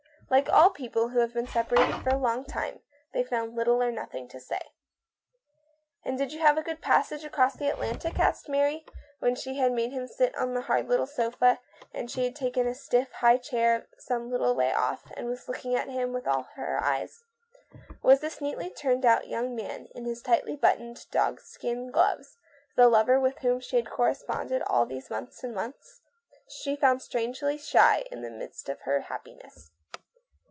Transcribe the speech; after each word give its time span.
Like 0.31 0.47
all 0.49 0.69
people 0.69 1.09
who 1.09 1.19
have 1.19 1.33
been 1.33 1.45
separated 1.45 1.93
for 1.97 2.11
a 2.11 2.17
long 2.17 2.45
time, 2.45 2.79
they 3.13 3.21
found 3.21 3.53
little 3.53 3.83
or 3.83 3.91
nothing 3.91 4.29
to 4.29 4.39
say. 4.39 4.61
160 6.03 6.05
THE 6.05 6.05
MAN 6.05 6.05
RETURNS. 6.05 6.05
161" 6.05 6.05
And 6.05 6.17
did 6.17 6.31
you 6.31 6.39
have 6.39 6.57
a 6.57 6.63
good 6.63 6.81
passage 6.81 7.25
across 7.25 7.55
the 7.55 7.67
Atlantic," 7.67 8.17
asked 8.17 8.47
Mary, 8.47 8.85
when 9.19 9.35
she 9.35 9.55
had 9.57 9.73
made 9.73 9.91
him 9.91 10.07
sit 10.07 10.33
on 10.37 10.53
the 10.53 10.61
hard 10.61 10.87
little 10.87 11.05
sofa, 11.05 11.59
and 11.93 12.09
she 12.09 12.23
had 12.23 12.33
taken 12.37 12.65
a 12.65 12.73
stiff, 12.73 13.11
high 13.11 13.35
chair 13.35 13.89
some 13.97 14.31
little 14.31 14.55
way 14.55 14.71
off, 14.71 15.11
and 15.17 15.27
was 15.27 15.49
looking 15.49 15.75
at 15.75 15.89
him 15.89 16.13
with 16.13 16.25
all 16.25 16.43
her 16.55 16.81
eyes. 16.81 17.25
Was 18.01 18.21
this 18.21 18.39
neatly 18.39 18.69
turned 18.69 19.05
out 19.05 19.27
young 19.27 19.53
man, 19.53 19.89
with 19.93 20.05
his 20.05 20.21
tightly 20.21 20.55
buttoned 20.55 21.07
dog 21.11 21.41
skin 21.41 21.91
gloves, 21.91 22.37
the 22.77 22.87
lover 22.87 23.19
with 23.19 23.39
whom 23.39 23.59
she 23.59 23.75
had 23.75 23.89
corresponded 23.89 24.61
all 24.61 24.85
these 24.85 25.09
months 25.09 25.43
and 25.43 25.53
months? 25.53 25.99
She 26.47 26.77
felt 26.77 27.01
strangely 27.01 27.57
shy 27.57 28.05
in 28.09 28.21
the 28.21 28.31
midst 28.31 28.69
of 28.69 28.79
her 28.83 29.01
happiness. 29.01 29.71